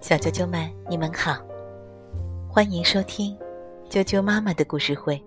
[0.00, 1.36] 小啾啾们，你们好，
[2.48, 3.36] 欢迎收听
[3.90, 5.22] 啾啾妈妈的故事会。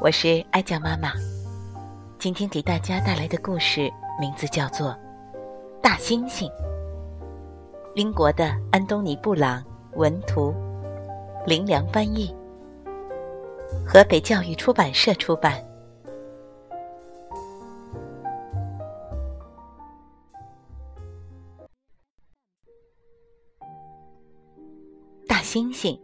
[0.00, 1.12] 我是艾酱妈妈，
[2.20, 4.90] 今天给大家带来的故事名字叫做
[5.80, 6.48] 《大猩猩》。
[7.96, 9.64] 英国的安东尼·布朗
[9.94, 10.54] 文图，
[11.44, 12.32] 林良翻译，
[13.84, 15.60] 河北教育出版社出版。
[25.52, 26.00] 猩猩，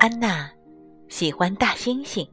[0.00, 0.50] 安娜
[1.08, 2.28] 喜欢大猩猩。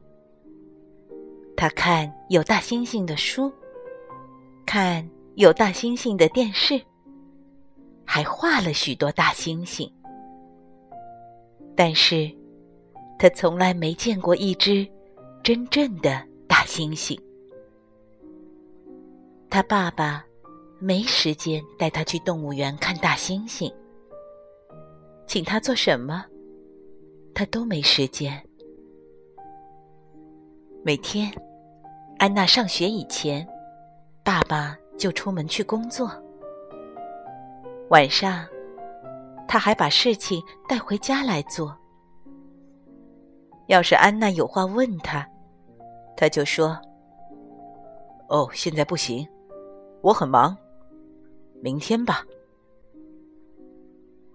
[1.56, 3.48] 她看有大猩猩的书，
[4.66, 6.82] 看有大猩猩的电视，
[8.04, 9.88] 还画了许多大猩猩。
[11.76, 12.28] 但是，
[13.20, 14.84] 她从来没见过一只
[15.44, 17.16] 真正的大猩猩。
[19.48, 20.24] 他爸爸
[20.80, 23.72] 没时间带他去动物园看大猩猩。
[25.28, 26.24] 请他做什么，
[27.34, 28.42] 他都没时间。
[30.82, 31.30] 每天，
[32.18, 33.46] 安娜上学以前，
[34.24, 36.10] 爸爸就出门去工作。
[37.90, 38.46] 晚上，
[39.46, 41.76] 他还把事情带回家来做。
[43.66, 45.28] 要是安娜有话问他，
[46.16, 46.80] 他就说
[48.30, 49.28] ：“哦，现在不行，
[50.00, 50.56] 我很忙，
[51.60, 52.24] 明天吧。”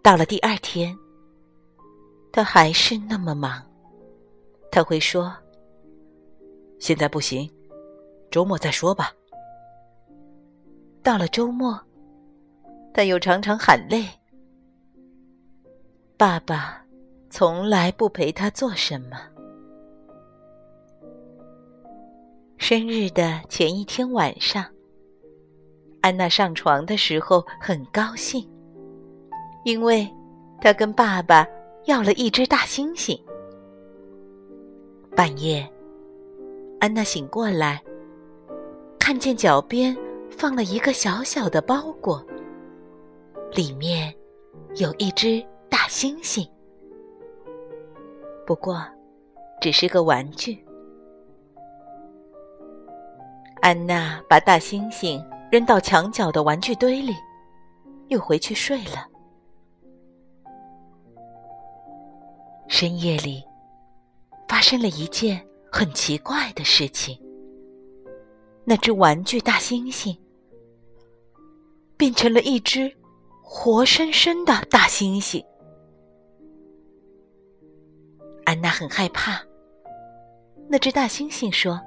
[0.04, 0.94] 到了第二天，
[2.30, 3.64] 他还是那么忙。
[4.70, 5.34] 他会说
[6.78, 7.50] ：“现在不行，
[8.30, 9.14] 周末再说吧。”
[11.02, 11.80] 到了周末，
[12.94, 14.06] 他又常常喊累。
[16.18, 16.86] 爸爸
[17.30, 19.18] 从来不陪他做什么。
[22.58, 24.66] 生日的前一天晚上，
[26.02, 28.46] 安娜上床的时候很高兴。
[29.64, 30.10] 因为，
[30.60, 31.48] 他跟爸爸
[31.86, 33.18] 要了一只大猩猩。
[35.16, 35.66] 半夜，
[36.80, 37.82] 安娜醒过来，
[39.00, 39.96] 看见脚边
[40.30, 42.26] 放了一个小小的包裹，
[43.54, 44.14] 里面
[44.76, 46.46] 有一只大猩猩。
[48.46, 48.84] 不过，
[49.62, 50.62] 只是个玩具。
[53.62, 57.14] 安娜把大猩猩扔到墙角的玩具堆里，
[58.10, 59.08] 又回去睡了。
[62.84, 63.42] 深夜里，
[64.46, 67.18] 发生了一件很奇怪的事情。
[68.66, 70.14] 那只玩具大猩猩
[71.96, 72.94] 变成了一只
[73.42, 75.42] 活生生的大猩猩。
[78.44, 79.42] 安娜很害怕。
[80.68, 81.80] 那只大猩猩说：“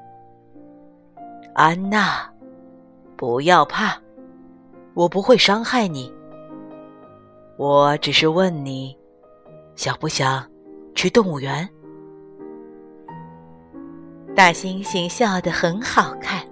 [1.52, 2.26] 安娜，
[3.18, 4.00] 不要怕，
[4.94, 6.10] 我不会伤害你。
[7.58, 8.96] 我只是问你，
[9.74, 10.50] 想不想？”
[10.96, 11.68] 去动物园，
[14.34, 16.42] 大猩猩笑得很好看。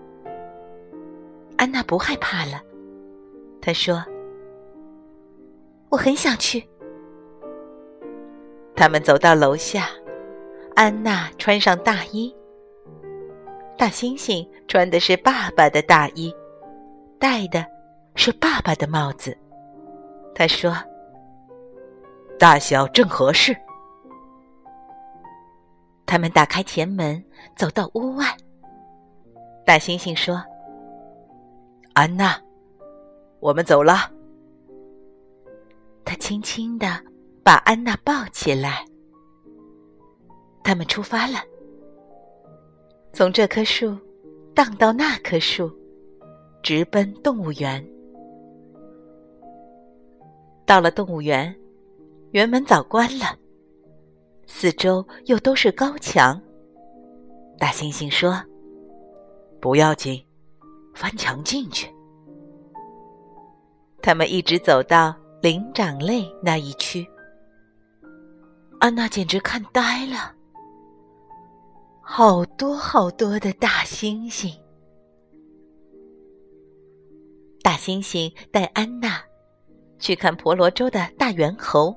[1.56, 2.60] 安娜不害怕了，
[3.62, 4.04] 她说
[5.88, 6.62] ：“我很想去。”
[8.76, 9.88] 他们走到楼下，
[10.74, 12.34] 安娜穿上大衣，
[13.78, 16.30] 大猩猩穿的是爸爸的大衣，
[17.18, 17.64] 戴的
[18.14, 19.34] 是爸爸的帽子。
[20.34, 20.76] 他说
[22.38, 23.56] ：“大小正合适。”
[26.06, 27.22] 他们打开前门，
[27.56, 28.26] 走到屋外。
[29.66, 30.42] 大猩猩说
[31.94, 32.40] ：“安娜，
[33.40, 34.12] 我们走了。”
[36.04, 37.02] 他轻轻的
[37.42, 38.84] 把安娜抱起来。
[40.62, 41.38] 他们出发了，
[43.12, 43.96] 从这棵树
[44.54, 45.70] 荡到那棵树，
[46.62, 47.84] 直奔动物园。
[50.66, 51.54] 到了动物园，
[52.30, 53.26] 园门早关了。
[54.46, 56.40] 四周又都是高墙。
[57.58, 58.42] 大猩猩说
[59.60, 60.24] ：“不要紧，
[60.94, 61.88] 翻墙进去。”
[64.02, 67.06] 他们一直走到灵长类那一区。
[68.80, 70.34] 安娜简直看呆了，
[72.02, 74.52] 好多好多的大猩猩。
[77.62, 79.22] 大猩猩带安娜
[79.98, 81.96] 去看婆罗洲的大猿猴。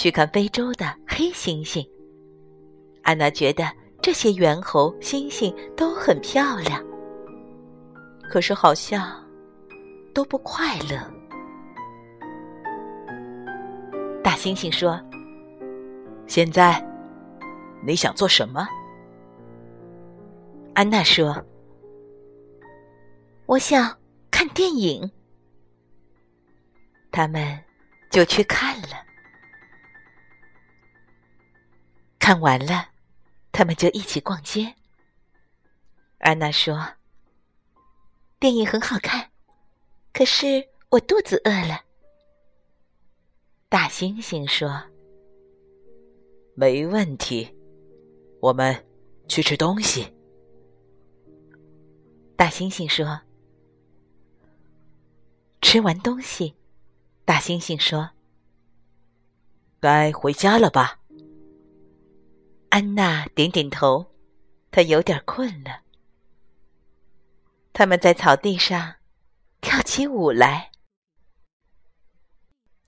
[0.00, 1.86] 去看非洲的黑猩猩。
[3.02, 3.70] 安娜觉得
[4.00, 6.82] 这些猿猴、猩猩都很漂亮，
[8.30, 9.22] 可是好像
[10.14, 10.96] 都不快乐。
[14.24, 14.98] 大猩猩说
[16.26, 16.82] ：“现在
[17.84, 18.66] 你想做什么？”
[20.72, 21.44] 安娜说
[23.44, 23.94] ：“我想
[24.30, 25.10] 看电影。
[27.12, 27.62] 他们
[28.10, 29.09] 就去看了。
[32.30, 32.90] 看完了，
[33.50, 34.76] 他们就一起逛街。
[36.18, 36.92] 安娜说
[38.38, 39.32] ：“电影很好看，
[40.12, 41.82] 可是我肚子饿了。”
[43.68, 44.80] 大猩猩说
[46.54, 47.52] ：“没问题，
[48.38, 48.86] 我们
[49.26, 50.14] 去吃东西。”
[52.38, 53.22] 大猩猩说
[55.60, 56.54] ：“吃完东西。”
[57.26, 58.10] 大猩猩说
[59.82, 60.98] ：“该回家了吧？”
[62.70, 64.06] 安娜点点头，
[64.70, 65.82] 她有点困了。
[67.72, 68.94] 他们在草地上
[69.60, 70.70] 跳起舞来。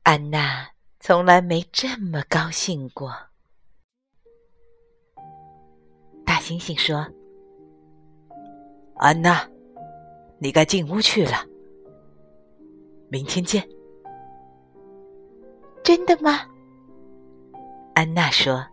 [0.05, 0.71] 安娜
[1.01, 3.13] 从来没这么高兴过。
[6.25, 7.05] 大猩猩说
[8.99, 9.49] ：“安娜，
[10.39, 11.45] 你该进屋去了。
[13.09, 13.69] 明天见。”
[15.83, 16.49] 真的吗？
[17.95, 18.65] 安娜说。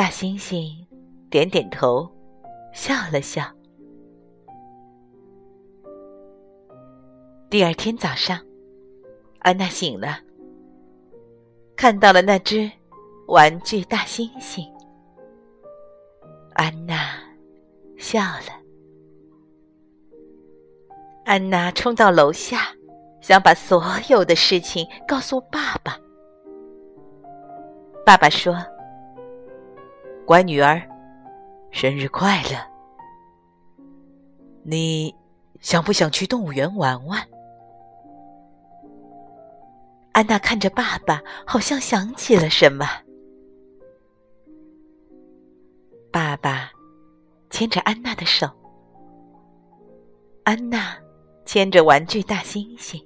[0.00, 0.74] 大猩猩
[1.28, 2.10] 点点头，
[2.72, 3.44] 笑了笑。
[7.50, 8.40] 第二天早上，
[9.40, 10.18] 安娜醒了，
[11.76, 12.72] 看到了那只
[13.28, 14.66] 玩具大猩猩。
[16.54, 16.96] 安娜
[17.98, 18.58] 笑了。
[21.26, 22.74] 安娜冲到楼下。
[23.20, 26.00] 想把所有的事情告诉爸爸。
[28.06, 28.56] 爸爸说
[30.30, 30.80] ：“乖女儿，
[31.72, 32.56] 生日快乐！
[34.62, 35.12] 你
[35.58, 37.20] 想不想去动物园玩玩？”
[40.14, 42.86] 安娜看着爸爸，好像想起了什么。
[46.12, 46.70] 爸爸
[47.50, 48.48] 牵着安娜的手，
[50.44, 50.96] 安娜
[51.44, 53.04] 牵着玩具大猩猩。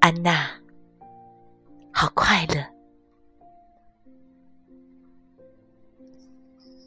[0.00, 0.48] 安娜，
[1.92, 2.75] 好快乐！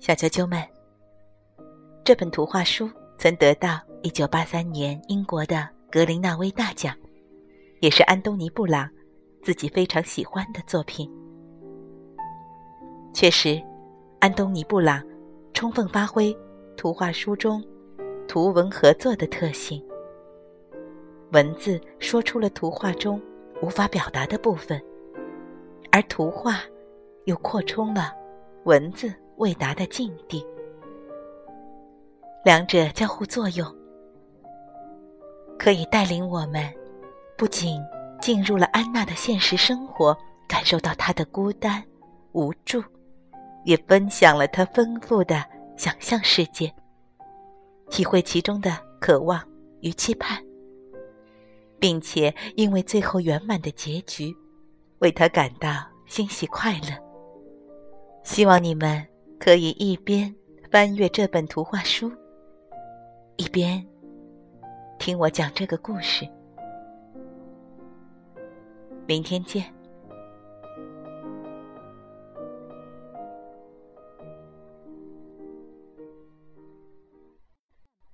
[0.10, 0.60] 小啾啾们，
[2.04, 2.90] 这本图画书
[3.20, 6.96] 曾得到一九八三年英国的格林纳威大奖，
[7.80, 8.90] 也是安东尼·布朗
[9.44, 11.08] 自己非常喜欢的作品。
[13.14, 13.62] 确实，
[14.20, 15.04] 安东尼·布朗
[15.54, 16.36] 充分发挥
[16.76, 17.64] 图画书中
[18.28, 19.80] 图文合作的特性。
[21.34, 23.22] 文字说出了图画中
[23.62, 24.82] 无法表达的部分，
[25.92, 26.64] 而图画
[27.26, 28.12] 又扩充了
[28.64, 30.46] 文字未达的境地，
[32.44, 33.66] 两者交互作用，
[35.58, 36.70] 可以带领我们
[37.38, 37.82] 不仅
[38.20, 40.16] 进入了安娜的现实生活，
[40.46, 41.82] 感受到她的孤单
[42.34, 42.84] 无助，
[43.64, 45.42] 也分享了她丰富的
[45.78, 46.70] 想象世界，
[47.90, 49.42] 体会其中的渴望
[49.80, 50.38] 与期盼。
[51.80, 54.36] 并且因为最后圆满的结局，
[54.98, 55.72] 为他感到
[56.08, 56.90] 欣喜快乐。
[58.22, 59.02] 希望你们
[59.40, 60.36] 可以一边
[60.70, 62.12] 翻阅这本图画书，
[63.38, 63.84] 一边
[65.00, 66.28] 听我讲这个故事。
[69.08, 69.79] 明天见。